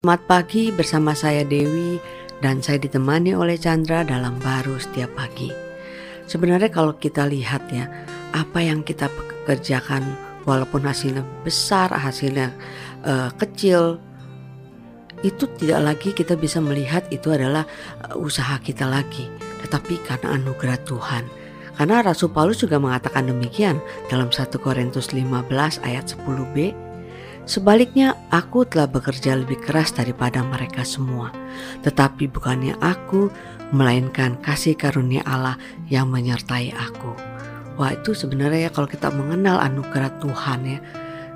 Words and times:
Selamat 0.00 0.24
pagi 0.24 0.72
bersama 0.72 1.12
saya 1.12 1.44
Dewi 1.44 2.00
dan 2.40 2.64
saya 2.64 2.80
ditemani 2.80 3.36
oleh 3.36 3.60
Chandra 3.60 4.00
dalam 4.00 4.40
baru 4.40 4.80
setiap 4.80 5.12
pagi. 5.12 5.52
Sebenarnya 6.24 6.72
kalau 6.72 6.96
kita 6.96 7.28
lihat 7.28 7.68
ya, 7.68 7.84
apa 8.32 8.64
yang 8.64 8.80
kita 8.80 9.12
kerjakan 9.44 10.00
walaupun 10.48 10.88
hasilnya 10.88 11.20
besar, 11.44 11.92
hasilnya 11.92 12.48
uh, 13.04 13.28
kecil, 13.36 14.00
itu 15.20 15.44
tidak 15.60 15.92
lagi 15.92 16.16
kita 16.16 16.32
bisa 16.32 16.64
melihat 16.64 17.04
itu 17.12 17.28
adalah 17.28 17.68
uh, 18.00 18.16
usaha 18.16 18.56
kita 18.56 18.88
lagi, 18.88 19.28
tetapi 19.68 20.00
karena 20.00 20.32
anugerah 20.32 20.80
Tuhan. 20.88 21.28
Karena 21.76 22.00
Rasul 22.00 22.32
Paulus 22.32 22.64
juga 22.64 22.80
mengatakan 22.80 23.28
demikian 23.28 23.76
dalam 24.08 24.32
1 24.32 24.48
Korintus 24.64 25.12
15 25.12 25.44
ayat 25.84 26.08
10b, 26.08 26.88
Sebaliknya, 27.50 28.14
aku 28.30 28.62
telah 28.62 28.86
bekerja 28.86 29.34
lebih 29.34 29.58
keras 29.58 29.90
daripada 29.90 30.38
mereka 30.46 30.86
semua, 30.86 31.34
tetapi 31.82 32.30
bukannya 32.30 32.78
aku, 32.78 33.26
melainkan 33.74 34.38
kasih 34.38 34.78
karunia 34.78 35.26
Allah 35.26 35.58
yang 35.90 36.14
menyertai 36.14 36.70
aku. 36.70 37.10
Wah, 37.74 37.90
itu 37.90 38.14
sebenarnya 38.14 38.66
ya 38.66 38.70
kalau 38.70 38.86
kita 38.86 39.10
mengenal 39.10 39.58
anugerah 39.66 40.14
Tuhan 40.22 40.62
ya, 40.62 40.78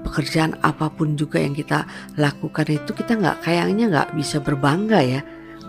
pekerjaan 0.00 0.56
apa 0.64 0.88
pun 0.88 1.12
juga 1.12 1.44
yang 1.44 1.52
kita 1.52 1.84
lakukan 2.16 2.72
itu 2.72 2.96
kita 2.96 3.12
nggak 3.12 3.44
kayaknya 3.44 3.84
nggak 3.92 4.08
bisa 4.16 4.40
berbangga 4.40 5.04
ya, 5.04 5.20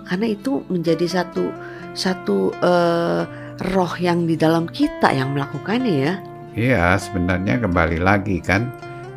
karena 0.07 0.40
itu 0.40 0.63
menjadi 0.71 1.20
satu 1.20 1.51
satu 1.91 2.55
uh, 2.63 3.27
roh 3.76 3.93
yang 3.99 4.23
di 4.23 4.40
dalam 4.40 4.71
kita 4.71 5.12
yang 5.12 5.35
melakukannya 5.35 5.95
ya. 5.99 6.13
Iya, 6.55 6.95
sebenarnya 6.95 7.59
kembali 7.59 7.99
lagi 7.99 8.40
kan 8.40 8.71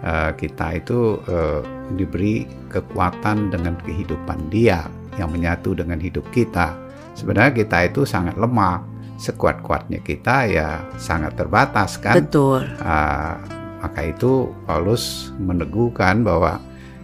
uh, 0.05 0.31
kita 0.37 0.79
itu 0.79 1.19
uh, 1.31 1.63
diberi 1.95 2.45
kekuatan 2.69 3.51
dengan 3.55 3.79
kehidupan 3.83 4.51
Dia 4.53 4.87
yang 5.17 5.31
menyatu 5.33 5.73
dengan 5.73 5.99
hidup 5.99 6.27
kita. 6.35 6.75
Sebenarnya 7.13 7.53
kita 7.65 7.79
itu 7.89 8.03
sangat 8.09 8.37
lemah, 8.41 8.83
sekuat-kuatnya 9.21 10.01
kita 10.03 10.49
ya 10.49 10.69
sangat 10.97 11.37
terbatas 11.39 12.01
kan. 12.01 12.19
Betul. 12.19 12.67
Uh, 12.83 13.37
maka 13.83 14.01
itu 14.07 14.51
Paulus 14.65 15.35
meneguhkan 15.43 16.23
bahwa 16.23 16.63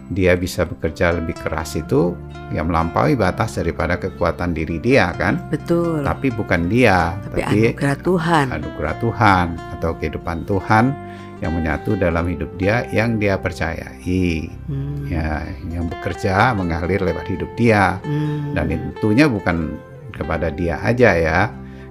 dia 0.09 0.33
bisa 0.33 0.65
bekerja 0.65 1.13
lebih 1.13 1.37
keras 1.37 1.77
itu 1.77 2.17
yang 2.49 2.65
melampaui 2.65 3.13
batas 3.13 3.61
daripada 3.61 4.01
kekuatan 4.01 4.57
diri 4.57 4.81
dia 4.81 5.13
kan. 5.13 5.37
Betul. 5.53 6.01
Tapi 6.01 6.33
bukan 6.33 6.65
dia, 6.65 7.13
tapi, 7.29 7.37
tapi 7.45 7.59
anugerah 7.77 7.97
Tuhan. 8.01 8.45
Anugerah 8.49 8.95
Tuhan 8.97 9.47
atau 9.77 9.91
kehidupan 10.01 10.49
Tuhan 10.49 10.85
yang 11.39 11.55
menyatu 11.55 11.95
dalam 11.95 12.27
hidup 12.27 12.51
dia 12.59 12.83
yang 12.91 13.15
dia 13.15 13.39
percayai 13.39 14.51
hmm. 14.67 15.07
ya 15.07 15.47
yang 15.71 15.87
bekerja 15.87 16.51
mengalir 16.55 16.99
lewat 16.99 17.25
hidup 17.31 17.49
dia 17.55 17.99
hmm. 18.03 18.55
dan 18.55 18.69
tentunya 18.69 19.25
bukan 19.31 19.79
kepada 20.11 20.51
dia 20.51 20.83
aja 20.83 21.15
ya 21.15 21.39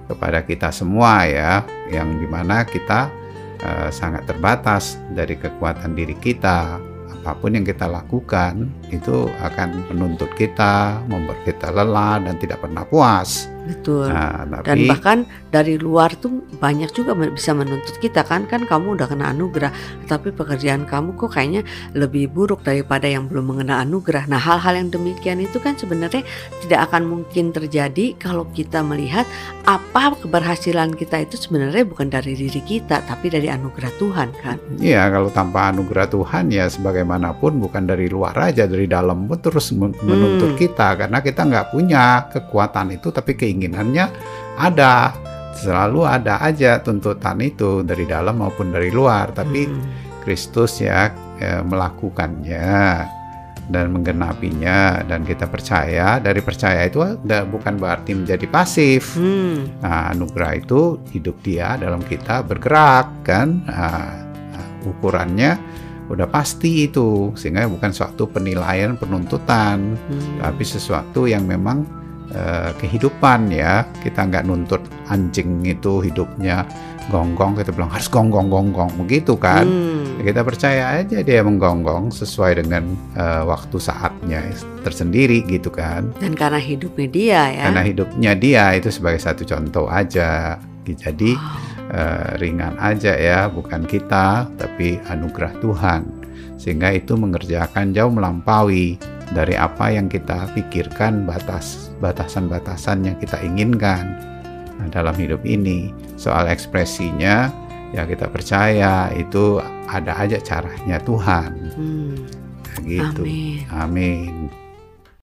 kepada 0.09 0.45
kita 0.45 0.69
semua 0.69 1.25
ya 1.25 1.65
yang 1.89 2.17
di 2.17 2.25
mana 2.29 2.65
kita 2.65 3.09
uh, 3.65 3.89
sangat 3.89 4.25
terbatas 4.29 4.97
dari 5.13 5.37
kekuatan 5.37 5.97
diri 5.97 6.17
kita 6.17 6.77
apa 7.19 7.35
pun 7.35 7.51
yang 7.51 7.65
kita 7.67 7.89
lakukan 7.89 8.69
itu 8.93 9.27
akan 9.43 9.85
menuntut 9.91 10.31
kita 10.39 11.03
membuat 11.09 11.41
kita 11.43 11.67
lelah 11.73 12.21
dan 12.23 12.37
tidak 12.39 12.63
pernah 12.63 12.85
puas 12.87 13.49
Betul. 13.69 14.09
Nah, 14.09 14.49
tapi, 14.49 14.65
Dan 14.65 14.77
bahkan 14.89 15.17
dari 15.53 15.77
luar 15.77 16.17
tuh 16.17 16.41
banyak 16.57 16.89
juga 16.89 17.13
bisa 17.13 17.53
menuntut 17.53 18.01
kita 18.01 18.25
kan 18.25 18.49
kan 18.49 18.65
kamu 18.65 18.97
udah 18.97 19.05
kena 19.05 19.29
anugerah, 19.29 19.69
tapi 20.09 20.33
pekerjaan 20.33 20.89
kamu 20.89 21.13
kok 21.13 21.37
kayaknya 21.37 21.61
lebih 21.93 22.33
buruk 22.33 22.65
daripada 22.65 23.05
yang 23.05 23.29
belum 23.29 23.53
mengenal 23.53 23.85
anugerah. 23.85 24.25
Nah 24.25 24.41
hal-hal 24.41 24.73
yang 24.73 24.89
demikian 24.89 25.37
itu 25.37 25.61
kan 25.61 25.77
sebenarnya 25.77 26.25
tidak 26.65 26.89
akan 26.89 27.05
mungkin 27.05 27.53
terjadi 27.53 28.17
kalau 28.17 28.49
kita 28.49 28.81
melihat 28.81 29.29
apa 29.69 30.17
keberhasilan 30.17 30.97
kita 30.97 31.21
itu 31.21 31.37
sebenarnya 31.37 31.85
bukan 31.85 32.09
dari 32.09 32.33
diri 32.33 32.65
kita, 32.65 33.05
tapi 33.05 33.29
dari 33.29 33.53
anugerah 33.53 33.93
Tuhan 34.01 34.29
kan. 34.41 34.57
Iya 34.81 35.05
kalau 35.13 35.29
tanpa 35.29 35.69
anugerah 35.69 36.09
Tuhan 36.09 36.49
ya 36.49 36.65
sebagaimanapun 36.65 37.61
bukan 37.61 37.85
dari 37.85 38.09
luar 38.09 38.33
aja 38.49 38.65
dari 38.65 38.89
dalam 38.89 39.29
pun 39.29 39.37
terus 39.37 39.69
menuntut 39.77 40.57
hmm. 40.57 40.59
kita 40.59 40.97
karena 40.97 41.21
kita 41.21 41.41
nggak 41.45 41.67
punya 41.69 42.25
kekuatan 42.33 42.97
itu 42.97 43.13
tapi 43.13 43.37
keinginan 43.37 43.58
keinginannya 43.59 44.07
ada. 44.55 45.11
Selalu 45.59 46.07
ada 46.07 46.39
aja 46.39 46.79
tuntutan 46.79 47.35
itu 47.43 47.83
dari 47.83 48.07
dalam 48.07 48.39
maupun 48.39 48.71
dari 48.71 48.87
luar. 48.95 49.35
Tapi 49.35 49.67
hmm. 49.67 50.23
Kristus 50.23 50.79
ya, 50.79 51.11
ya 51.35 51.59
melakukannya 51.67 53.03
dan 53.67 53.91
menggenapinya 53.91 55.03
dan 55.03 55.27
kita 55.27 55.51
percaya. 55.51 56.15
Dari 56.23 56.39
percaya 56.39 56.87
itu 56.87 57.03
bukan 57.51 57.75
berarti 57.75 58.15
menjadi 58.15 58.47
pasif. 58.47 59.19
Hmm. 59.19 59.67
nah 59.83 60.15
anugerah 60.15 60.63
itu 60.63 61.03
hidup 61.11 61.43
dia 61.43 61.75
dalam 61.75 61.99
kita 62.07 62.39
bergerak 62.47 63.27
kan. 63.27 63.59
Nah, 63.67 64.15
ukurannya 64.87 65.59
udah 66.07 66.27
pasti 66.31 66.87
itu. 66.87 67.35
Sehingga 67.35 67.67
bukan 67.67 67.91
suatu 67.91 68.31
penilaian 68.31 68.95
penuntutan. 68.95 69.99
Hmm. 70.07 70.39
tapi 70.39 70.63
sesuatu 70.63 71.27
yang 71.27 71.43
memang 71.43 71.98
uh, 72.33 72.71
kehidupan 72.77 73.49
ya. 73.53 73.85
Kita 74.01 74.25
nggak 74.25 74.45
nuntut 74.45 74.81
anjing 75.09 75.65
itu 75.65 76.03
hidupnya 76.05 76.65
gonggong 77.09 77.57
kita 77.57 77.73
bilang 77.73 77.89
harus 77.89 78.07
gonggong 78.07 78.47
gonggong 78.47 78.93
begitu 79.01 79.33
kan? 79.35 79.65
Hmm. 79.65 80.21
kita 80.21 80.43
percaya 80.43 80.99
aja 80.99 81.23
dia 81.23 81.39
menggonggong 81.41 82.11
sesuai 82.11 82.59
dengan 82.59 82.91
uh, 83.15 83.47
waktu 83.47 83.79
saatnya 83.79 84.45
tersendiri 84.85 85.41
gitu 85.47 85.73
kan? 85.73 86.11
Dan 86.19 86.37
karena 86.37 86.59
hidupnya 86.61 87.07
dia 87.07 87.41
ya. 87.49 87.63
Karena 87.71 87.83
hidupnya 87.87 88.31
dia 88.35 88.63
itu 88.75 88.91
sebagai 88.91 89.19
satu 89.19 89.47
contoh 89.47 89.87
aja. 89.87 90.59
Jadi 90.89 91.37
wow. 91.37 91.93
uh, 91.93 92.29
ringan 92.41 92.75
aja 92.81 93.13
ya 93.15 93.47
bukan 93.47 93.87
kita 93.87 94.49
tapi 94.59 94.99
anugerah 95.07 95.53
Tuhan. 95.63 96.01
Sehingga 96.59 96.91
itu 96.91 97.15
mengerjakan 97.15 97.95
jauh 97.95 98.11
melampaui 98.11 98.99
dari 99.31 99.55
apa 99.55 99.93
yang 99.93 100.11
kita 100.11 100.51
pikirkan 100.51 101.23
batas 101.23 101.88
batasan-batasan 101.99 103.05
yang 103.05 103.17
kita 103.19 103.39
inginkan. 103.43 104.17
Nah, 104.79 104.87
dalam 104.91 105.15
hidup 105.19 105.43
ini 105.43 105.91
soal 106.15 106.47
ekspresinya 106.47 107.51
ya 107.91 108.07
kita 108.07 108.31
percaya 108.31 109.11
itu 109.11 109.59
ada 109.91 110.15
aja 110.15 110.39
caranya 110.39 110.97
Tuhan. 111.03 111.51
Hmm. 111.75 112.15
gitu. 112.87 113.27
Amin. 113.27 113.67
Amin 113.75 114.68